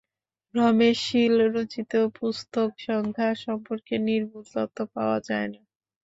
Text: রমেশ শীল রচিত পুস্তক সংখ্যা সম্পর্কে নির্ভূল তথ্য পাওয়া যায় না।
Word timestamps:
রমেশ 0.53 0.97
শীল 1.05 1.35
রচিত 1.55 1.91
পুস্তক 2.17 2.69
সংখ্যা 2.87 3.29
সম্পর্কে 3.43 3.93
নির্ভূল 4.07 4.43
তথ্য 4.53 4.77
পাওয়া 4.95 5.17
যায় 5.27 5.47
না। 5.53 5.61